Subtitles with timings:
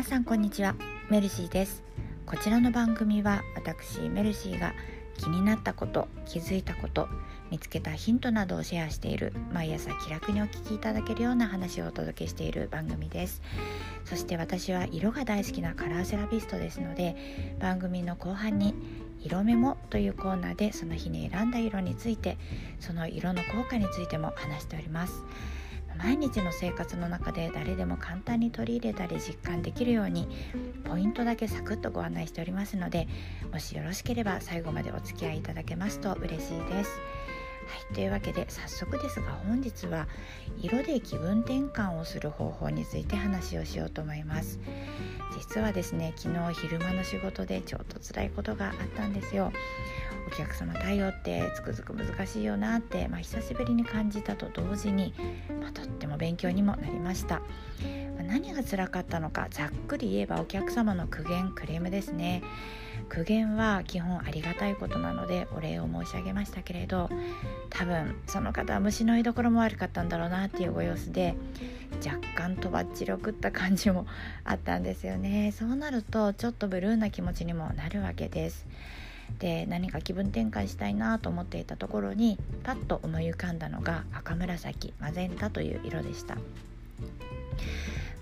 [0.00, 0.76] 皆さんこんにちは。
[1.10, 1.84] メルシーです。
[2.24, 4.72] こちらの番組は私メルシーが
[5.18, 7.06] 気になったこと気づいたこと
[7.50, 13.42] 見つけたヒントなどをシェアしている毎朝気楽にお聞きいただけるような話をお届けしている番組です。
[14.06, 17.14] そして私は色が大好きなカラーセラピストですので
[17.60, 18.74] 番組の後半に
[19.22, 22.38] 色メモというコーナーでその日に選んだ色について
[22.78, 25.12] その色の効果についても話しております。
[26.02, 30.28] 毎日の生活の中で誰でも簡単に取り入れたり実感できるように
[30.84, 33.06] ポイントだけサクッとご案内しておりますので
[33.52, 37.00] もしよろしければ最後までお付き合いいただけますと嬉しいです。
[37.70, 40.08] はい、というわけで早速ですが本日は
[40.58, 44.58] 色で気分転換をする方法について話をしようと思います
[45.38, 49.52] 実はですね昨日昼間の仕事でちょっと辛いことがあったんですよ
[50.26, 55.14] お客様対応ってつくづく難しいよなって、まあ、久しぶりに感じたと同時に、
[55.60, 57.40] まあ、とっても勉強にもなりました、
[58.16, 62.42] まあ、何が辛かったのかざっくり言えばお客様の苦言クレームですね。
[63.08, 67.10] 苦言は基本ありがたいことなのでお礼を申し上げましたけれど
[67.68, 71.34] 多分その方は虫の居所も悪かったんだろうなっていうご様子で
[72.06, 74.06] 若干とばっちり送った感じも
[74.44, 75.52] あったんですよね。
[75.52, 78.66] そうなるとちょっとブルーな気持ちにもなるわけです。
[79.38, 86.36] で何か気分転換したいなと思っていたところにパッと思い浮かんだのが赤紫マゼンタという色でした。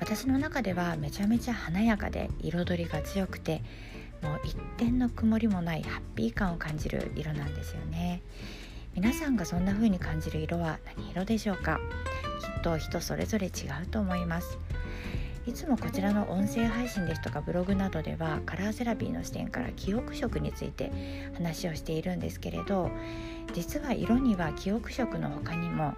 [0.00, 3.62] 私の中ではめちゃめちゃ華やかで彩りが強くて
[4.22, 8.22] もう一点の曇りもないハッピー感を感じる色なんですよね。
[8.94, 11.80] 皆さんがそんな風に感じる色は何色でしょうか？
[12.40, 13.50] きっと人それぞれ違
[13.82, 14.58] うと思います。
[15.48, 20.92] いつもこちらの音声配信ですとかブログなどではカラーセラピーの視点から記憶色について
[21.32, 22.90] 話をしているんですけれど
[23.54, 25.94] 実は色には記憶色の他にも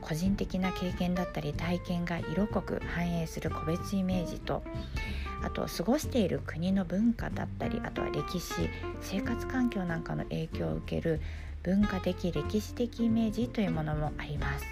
[0.00, 4.62] 個人的な経験だったり体験が色濃く反映する個別イメージと
[5.42, 8.70] あと過ごしている国の文化だったりあとは歴史
[9.02, 11.20] 生活環境なんかの影響を受ける
[11.62, 14.64] 文化的歴史的イメージというものもあります。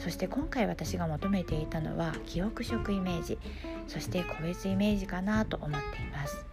[0.00, 3.38] そして今回私が求めていたのは記憶色イメージ
[3.86, 5.80] そして個別イメージかなと思ってい
[6.10, 6.44] ます。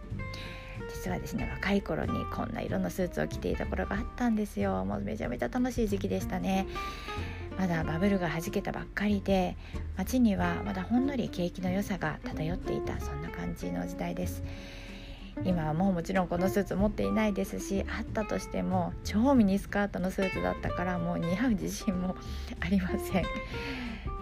[0.94, 4.84] 実はですね若い頃にこんな色のスーツを着ていた頃があったんですよ。
[4.84, 6.66] もうめちゃめちゃ楽しい時期でしたね。
[7.58, 9.56] まだバブルがはじけたばっかりで
[9.96, 14.42] 街にはまだほんのり景気の良さが漂っていたそんな感じの時代です。
[15.44, 22.16] 今はもうもちろんこのスーツ持っていないですしあったとしても超ミニスカートのスーツだったからもう似合う自信も
[22.60, 23.24] ありません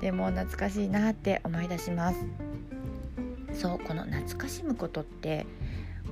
[0.00, 2.19] でも懐かしいなって思い出します
[3.53, 5.47] そうこの懐かしむことって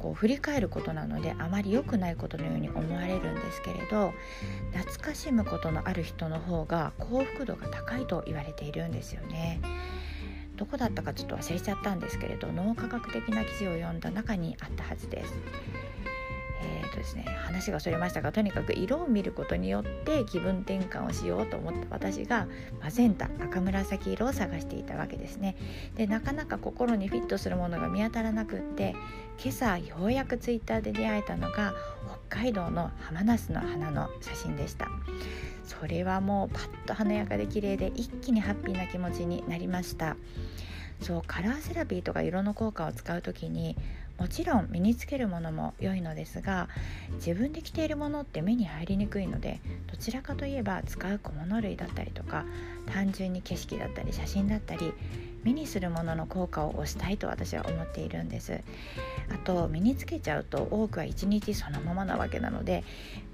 [0.00, 4.12] こう振り返ることなのであまり良くないことのように思われるんですけれど
[4.72, 9.60] 懐かしむことのある人の方が幸福度が高いと言われているんですよね。
[10.56, 15.34] どこだったかちょっと忘れちゃったんですけれど脳科学的な記事を読んだ中にあったはずです。
[16.84, 22.46] ーとですね、話がそれましたがとにかく色を見ることによって気分転換をしようと思った私が
[22.82, 25.56] マゼンタ赤紫色を探していたわけですね。
[25.96, 28.94] でなかなか心にフィットするものが見当たらなくって
[29.42, 31.74] 今朝ようやくツイッターで出会えたのが
[32.28, 34.88] 北海道のハマナスの花の写真でした。
[35.64, 40.16] それはもうパッと華やかで綺麗で一気にハッピーな気持ちになりました。
[41.00, 43.76] そうカラーセラピーとか色の効果を使う時に
[44.18, 46.68] もちろん身につけるものも良いのですが
[47.14, 49.60] 自分で着ているものって目に入りにくいので
[49.90, 52.44] どちらかといえば使う小物類だったりとか
[52.92, 54.92] 単純に景色だったり写真だったり
[55.42, 58.62] 目にするものの効果を推したいと私は思っているんです。
[59.30, 62.82] あと身につけちゃうと多くは1日そのままなわけなので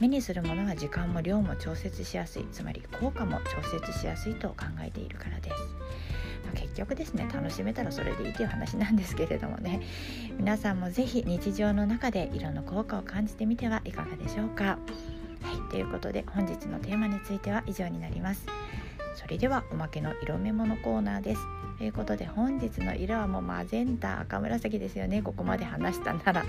[0.00, 5.56] 目にするものは時間も量も調節しやすいつまり効果も調節しやすいと考えているからです。
[6.54, 9.80] 結局ですね楽しめたらそれでいいという話なんですけれどもね。
[10.38, 14.64] 皆さんも是非日常の中で色の効果を感じてみてはいかがでしょうか。
[14.64, 14.78] は
[15.52, 18.46] いということで本日のテーマについては以上になります。
[19.16, 21.40] それではおまけの色メモのコーナーです。
[21.78, 25.22] ということで本日の色はもうマゼンタ赤紫ですよね。
[25.22, 26.44] ここまで話したなら。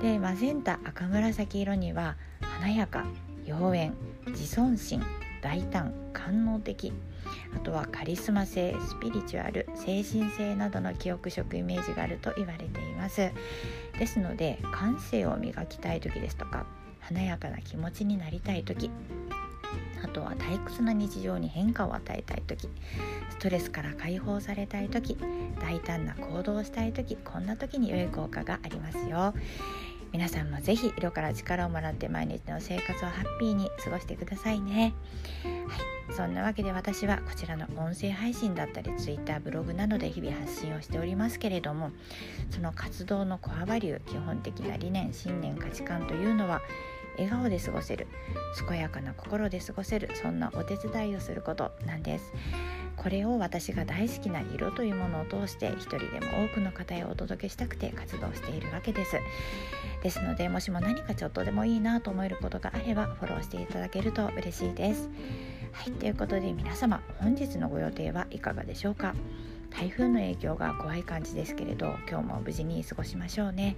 [0.00, 3.04] でマゼンタ赤紫色には華やか
[3.46, 3.92] 妖
[4.26, 5.02] 艶自尊心
[5.42, 6.92] 大胆官能的
[7.54, 13.30] あとはカリスマ性スピリチュアル精神性などの記憶色イメージがあると言われています。
[13.98, 16.66] ですので感性を磨きたい時ですとか
[17.00, 18.90] 華やかな気持ちになりたい時
[20.04, 22.68] あとは退屈な日常に変化を与えたい時
[23.30, 25.16] ストレスから解放されたい時
[25.60, 29.34] 大胆な行動をしたい時こんな時に良い効果がありますよ。
[30.16, 34.94] 皆さんもぜひ色から力をもらって毎日の生活をハッピーに過ごしてくださいね、
[35.44, 41.90] はい、そんなわけで私はこちらの音声配信だったり Twitter ブログなどで日々発信をしておりますけれども
[42.48, 46.62] その活動のコアバリュー基本的な理念信念価値観というのは
[47.18, 48.06] 笑顔で過ごせる
[48.66, 52.32] 健やかな心で過ごせるそんなお手伝いをすることなんです。
[52.96, 59.16] これを私が大好きな色というものを通して一人でも多くの方へお届けしたくて活動しているわけです。
[60.02, 65.08] ですのでもしも何かちょっとでもいいなと思えることがあればフォローしていただけると嬉しいです。
[65.72, 69.14] はいということで皆様本日のご予定はいかがでしょうか？
[69.76, 73.76] 台風の影響が怖い感じですけれど今日も無事に過ごしましょうね。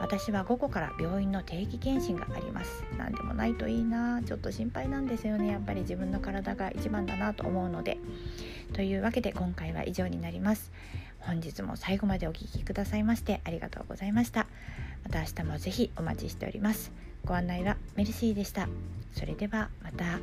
[0.00, 2.84] 私は午後から病院の定期検診があります。
[2.96, 4.22] 何でもないといいな。
[4.22, 5.48] ちょっと心配なんですよね。
[5.48, 7.98] やっぱり自分の体が一番だなと思うので。
[8.72, 10.72] というわけで今回は以上になります。
[11.18, 14.46] 本日も最後までお聴きくださいましてありがとうございました。
[15.04, 16.92] また明日もぜひお待ちしております。
[17.26, 18.68] ご案内はメルシーでした。
[19.12, 20.18] それではまた。